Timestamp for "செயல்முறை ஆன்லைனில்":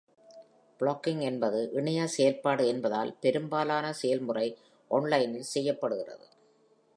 3.93-5.49